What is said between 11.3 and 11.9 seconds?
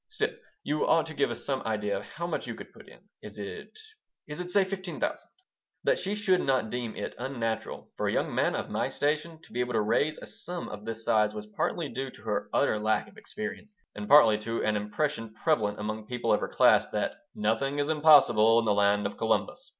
was partly